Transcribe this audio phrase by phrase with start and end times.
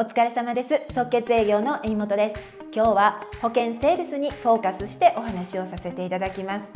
[0.00, 0.94] お疲れ様です。
[0.94, 2.40] 即決営業の江本です。
[2.72, 6.66] 今日は保険セールスにフォーカスしてお話をさせていただきます。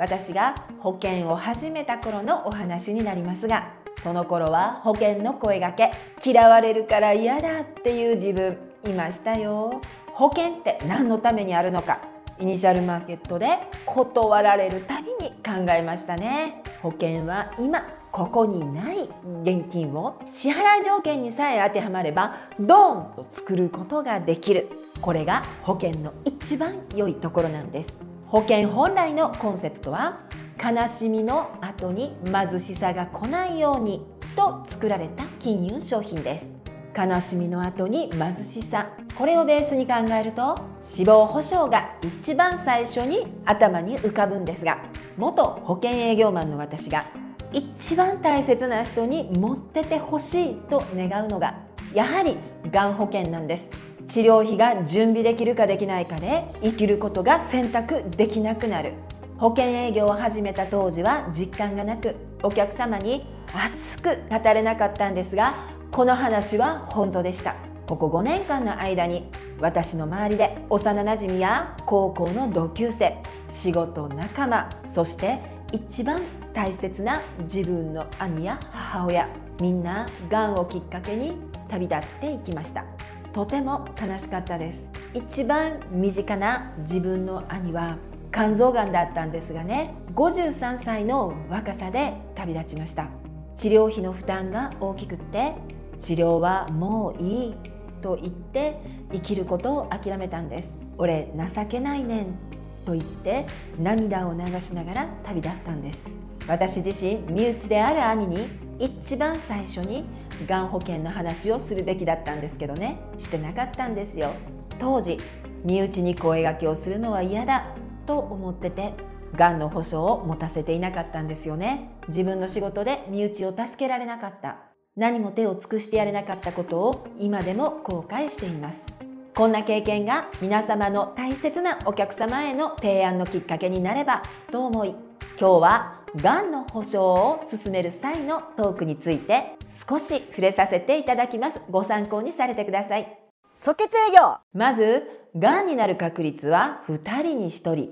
[0.00, 3.72] 私が保険を始めた頃のお話になりますが
[4.02, 5.92] その頃は保険の声がけ
[6.24, 8.58] 嫌われるから嫌だっていう自分
[8.88, 9.80] いましたよ。
[10.08, 12.00] 保険って何のためにあるのか
[12.40, 16.60] イニシャルマーケットで断られるたびに考えましたね。
[16.82, 19.08] 保険は今ここにない
[19.42, 24.68] 現金を支払い条件にさえ当てはまればドーンと作ることができる。
[25.00, 27.98] これが保険の一番良いところなんです。
[28.26, 30.20] 保険本来のコンセプトは
[30.62, 34.04] 悲しみの後に貧しさが来ないように
[34.36, 36.46] と作られた金融商品です。
[36.94, 38.90] 悲しみの後に貧しさ。
[39.16, 44.82] これをベースに考えると死亡保障が一番最初に頭に浮かぶんですが
[45.16, 47.06] 元保険営業マンの私が
[47.52, 51.60] 一番大切な人に持っててほしいと願うのが
[51.94, 52.36] やはり
[52.70, 53.68] がん保険なんです。
[54.08, 58.94] 治療費が準備できるかできないかで生きることが選択できなくなる。
[59.38, 65.54] 保険営業を始めた当時は実感がなくお客様に熱く語れなかったんですが
[65.90, 67.54] この話は本当でした。
[67.86, 69.28] ここ5年間の間に
[69.60, 73.18] 私の周りで幼なじみや高校の同級生
[73.52, 76.20] 仕事仲間そして一番
[76.52, 79.28] 大切な自分の兄や母親
[79.60, 81.36] みんながんをきっかけに
[81.68, 82.84] 旅立っていきました。
[83.32, 84.90] とても悲しかったです。
[85.14, 87.96] 一番身近な自分の兄は
[88.32, 93.08] 肝臓がんだったんですがね53歳の若さで旅立ちました。
[93.56, 95.54] 治療費の負担が大きくって
[96.00, 97.54] 治療はもういい
[98.02, 98.78] と言って
[99.12, 100.70] 生きることを諦めたんです。
[100.98, 102.61] 俺情けないねん。
[102.84, 103.46] と言って
[103.78, 106.10] 涙を流しながら旅立ったんです。
[106.48, 110.04] 私自身身内である兄に一番最初に
[110.46, 112.98] がん保険の話をするべきだったんですけどね。
[113.18, 114.30] してなかったんですよ。
[114.78, 115.18] 当時
[115.64, 117.66] 身内に声がけをするのは嫌だ。
[118.06, 118.94] と思ってて
[119.36, 121.90] がんの保証を持たせていなかったんですよね。
[122.08, 124.56] 自分の仕事で身内を助けられなかった。
[124.96, 129.01] 何も手を尽くしてやれなかったことを今でも後悔しています。
[129.34, 134.98] こんな経験が皆様の大切なお客様への提案のきっかけになればと思い今
[135.38, 139.56] 日はがんの保証を進める際のトークについて
[139.88, 141.62] 少し触れさせていただきます。
[141.70, 143.18] ご参考にされてください
[143.50, 145.04] 即決営業まず
[145.34, 147.90] がんになる確率は2人に1人。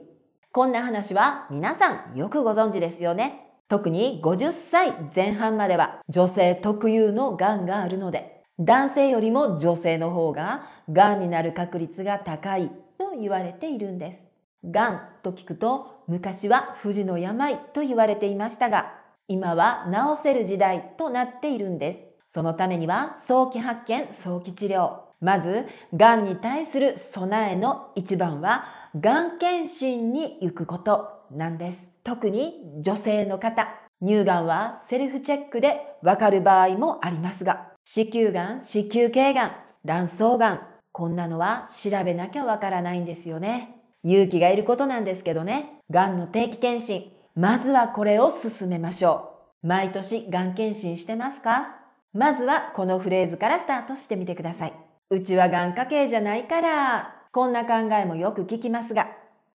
[0.53, 3.47] こんな話は皆さんよくご存知ですよね。
[3.69, 14.19] 特に50歳前半までは女性特有のがんがあるので男性よりも女性の方ががんになる確率が高いと言われているんです。
[14.71, 18.93] がんと聞くと昔は不治の病と言われていましたが
[19.29, 22.01] 今は治せる時代となっているんです。
[22.35, 24.99] そのためには早期発見、早期治療。
[25.21, 28.65] まず、がんに対する備えの一番は、
[28.99, 31.89] がん検診に行くことなんです。
[32.03, 33.69] 特に女性の方、
[34.03, 39.53] 乳がんはセルフチェックでわかる場合もありますが、子宮がん、子宮頸がん、
[39.85, 40.61] 卵巣がん、
[40.93, 43.81] こんなのは調べなきゃわからないんですよね。
[44.05, 49.33] 勇気がいることなんですけどね、がんの定期検診、まずはこれを進めましょ
[49.65, 49.67] う。
[49.67, 51.81] 毎年がん検診してますか？
[52.13, 54.73] まずはこのフレーズからスタートしてみてください。
[55.11, 59.09] うちはがん家系じゃないから、こんな考えもよく聞きますが、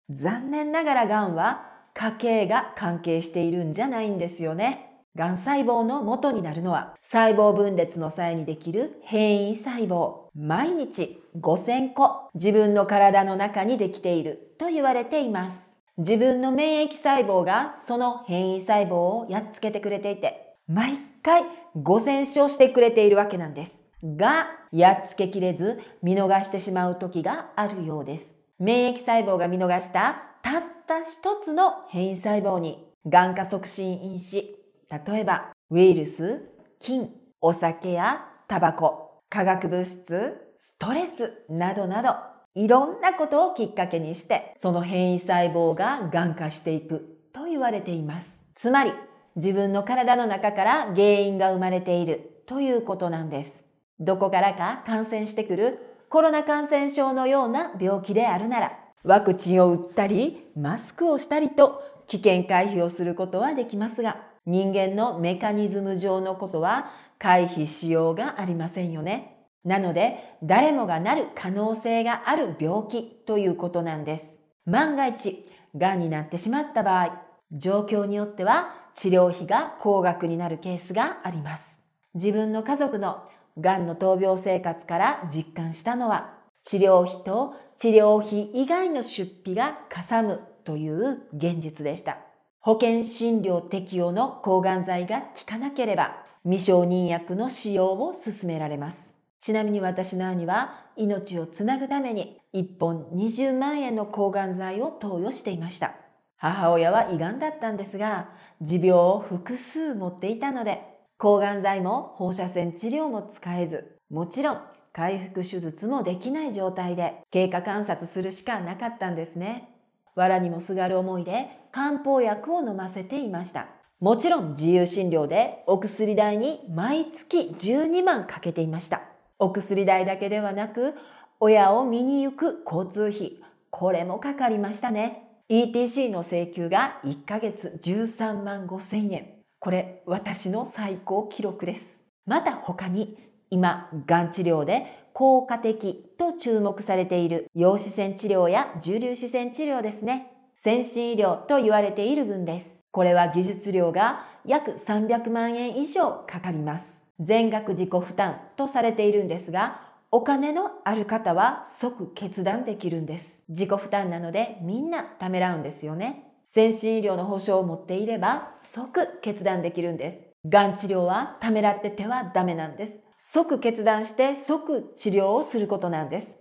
[0.09, 4.89] 残念ながらがんは家系が関係しているんじゃないんですよね。
[5.17, 10.23] がん細胞の元になるのは細胞分裂の際にできる変異細胞。
[10.35, 15.73] 毎日5000個自分の体の中にできていると言われています。
[15.99, 21.43] 自分の免疫細胞がその変異細胞をやっつけてくれていて、毎回
[21.77, 23.75] 5000勝してくれているわけなんです。
[24.03, 28.35] が、やっつけきれず見逃してしまう時があるようです。
[28.59, 34.62] 免疫細胞が見逃したたった一つの変異細胞に、がん化促進因子、
[34.93, 36.43] 例えばウイルス、
[36.79, 37.11] 菌、
[37.41, 42.11] お酒やタバコ、化学物質、ストレスなどなど、
[42.55, 48.29] いろんなことをきっかけにして、その変異細胞ががん化していくと言われています。
[48.55, 48.93] つまり、
[49.37, 53.65] 自分の体の中から原因が生まれているということなんです。
[53.99, 55.79] どこからか感染してくる
[56.11, 69.47] コロナ感染症のような病気であるなら、ワクチンを打ったり、マスクをしたりと危険回避をすることはできますが、人間のメカニズム上のことは回避しようがありませんよね。
[69.65, 74.25] なので、誰もがなる可能性がある病気ということなんです。
[74.67, 75.45] 万が一、
[75.77, 77.23] 癌になってしまった場合、
[77.53, 81.79] 状況によっては治療費が高額になるケースがあります。
[82.15, 83.23] 自分の家族の
[83.61, 86.35] がんの闘病生活から実感したのは
[86.65, 92.19] 治療費と治療費以外の出費がかさむという現実でした。
[92.65, 99.13] 保険診療適用の抗がん剤が効かなければ未承認薬の使用を勧められます。
[99.41, 105.97] ちなみに私の兄は命をつなぐために1本20万円の抗がん剤を投与していました。
[106.37, 108.29] 母親は胃がんだったんですが、
[108.61, 110.83] 持病を複数持っていたので、
[111.19, 114.63] 抗がん剤も放射線治療も使えず、もちろん
[114.93, 119.69] 回復手術もできない状態で経過観察するしかなかったんですね。
[120.15, 123.69] 藁にもすがる思いで漢方薬を飲ませていました。
[123.99, 129.01] もちろん自由診療でお薬代に毎月12万かけていました。
[129.39, 130.95] お薬代だけではなく、
[131.41, 133.39] 親を見に行く交通費、
[133.71, 135.29] これもかかりましたね。
[135.49, 139.35] ETC の請求が1ヶ月13万5千円。
[139.59, 142.03] これ私の最高記録です。
[142.27, 143.17] また他に
[143.51, 150.32] 今、がん治療で効果的と注目されている陽子線治療や重粒子線治療ですね。
[150.65, 152.69] 先進医療と言われている分です。
[152.93, 157.03] これは技術料が約300万円以上かかります。
[157.19, 159.81] 全額自己負担とされているんですが、
[160.13, 163.43] お金のある方は即決断できるんです。
[163.49, 166.29] 自己負担なのでみんなためらうんですよね。
[166.47, 170.21] 先進医療の保証を持っていれば即決断できるんです。
[170.49, 173.01] がん治療はためらっててはダメなんです。
[173.19, 176.39] 即決断して即治療をすることなんです。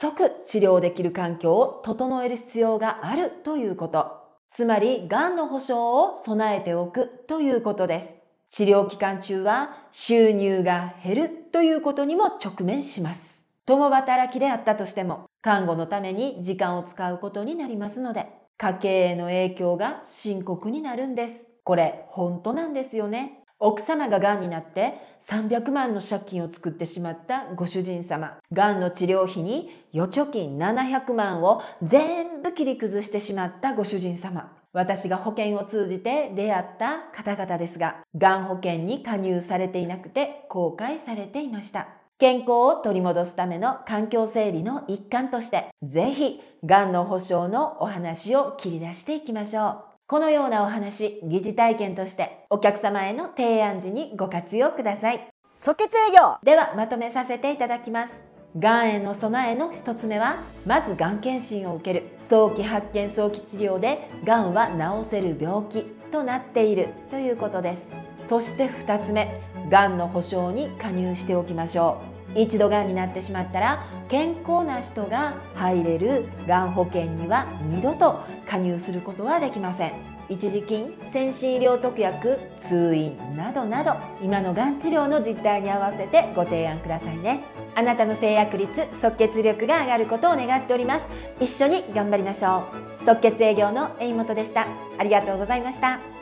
[0.00, 4.12] 即治療できる環境を整える必要があるということ。
[4.50, 8.16] つまり、がんの保証を備えておくということです。
[8.50, 13.44] 治療期間中は収入が減るということにも直面します。
[13.66, 18.26] 共働きであったとしても、看護のために時間を使うことになりますので、
[18.56, 21.46] 家計への影響が深刻になるんです。
[21.62, 23.39] これ、本当なんですよね。
[23.60, 28.38] 奥様が癌になって300万の借金を作ってしまったご主人様。
[28.52, 34.56] 癌の治療費に預貯金700万を全部切り崩してしまったご主人様。
[34.72, 41.88] 私が保険を通じて出会った方々ですが、がん保険に加入されていなくて後悔されていました。
[42.18, 49.89] 健康を取り戻すための環境整備の一環として、ぜひ、がんの保障のお話を切り出していきましょう。
[50.10, 55.28] このようなお話、疑似体験としてお客様への提案時にご活用ください。
[55.52, 56.36] 即決営業。
[56.42, 58.24] ではまとめさせていただきます。
[58.58, 62.08] がんへの備えの一つ目はまずがん検診を受ける。
[62.28, 64.66] 早期発見早期治療でがんは
[65.04, 66.88] 治せる病気となっている。
[67.12, 68.28] ということです。
[68.28, 69.40] そして2つ目
[69.70, 72.00] がんの保障に加入しておきましょ
[72.34, 72.40] う。
[72.40, 79.92] 一度がんになってしまったら健康な人が入れるがん保険には二度と加入することはできません。
[80.28, 87.44] 一時金先進医療特約通院などなど今のがん治療の実態に合わせてご提案くださいね。
[87.74, 91.06] あなたの制約率即決力が上がることを願っております。
[91.40, 92.64] 一緒に頑張りましょ
[93.02, 93.04] う。
[93.04, 94.66] 即決営業の江本でした。
[94.98, 96.19] ありがとうございました。